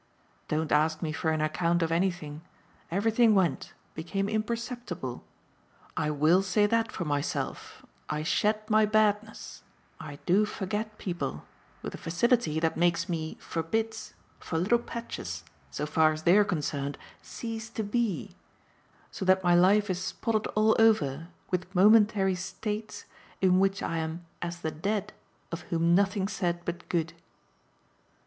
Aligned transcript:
Don't 0.47 0.71
ask 0.71 1.03
me 1.03 1.11
for 1.11 1.29
an 1.29 1.41
account 1.41 1.83
of 1.83 1.91
anything; 1.91 2.41
everything 2.89 3.35
went 3.35 3.75
became 3.93 4.27
imperceptible. 4.27 5.23
I 5.95 6.09
WILL 6.09 6.41
say 6.41 6.65
that 6.65 6.91
for 6.91 7.05
myself: 7.05 7.85
I 8.09 8.23
shed 8.23 8.67
my 8.67 8.87
badness, 8.87 9.61
I 9.99 10.15
do 10.25 10.45
forget 10.45 10.97
people, 10.97 11.45
with 11.83 11.93
a 11.93 11.99
facility 11.99 12.59
that 12.61 12.75
makes 12.77 13.07
me, 13.07 13.37
for 13.39 13.61
bits, 13.61 14.15
for 14.39 14.57
little 14.57 14.79
patches, 14.79 15.43
so 15.69 15.85
far 15.85 16.11
as 16.11 16.23
they're 16.23 16.45
concerned, 16.45 16.97
cease 17.21 17.69
to 17.69 17.83
BE; 17.83 18.31
so 19.11 19.23
that 19.23 19.43
my 19.43 19.53
life 19.53 19.87
is 19.87 20.01
spotted 20.03 20.47
all 20.55 20.75
over 20.79 21.27
with 21.51 21.75
momentary 21.75 22.33
states 22.33 23.05
in 23.39 23.59
which 23.59 23.83
I'm 23.83 24.25
as 24.41 24.61
the 24.61 24.71
dead 24.71 25.13
of 25.51 25.61
whom 25.69 25.93
nothing's 25.93 26.33
said 26.33 26.65
but 26.65 26.89
good." 26.89 27.13